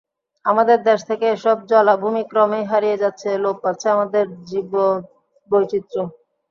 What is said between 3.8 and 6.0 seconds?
আমাদের জীববৈচিত্র্য।